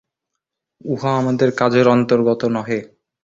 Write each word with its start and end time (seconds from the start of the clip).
উহা 0.85 1.11
আমার 1.17 1.35
কাজের 1.55 1.85
অন্তর্গত 1.87 2.41
নহে। 2.55 2.79